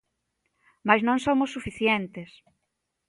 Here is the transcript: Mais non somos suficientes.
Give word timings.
Mais 0.87 1.01
non 1.07 1.17
somos 1.25 1.53
suficientes. 1.55 2.29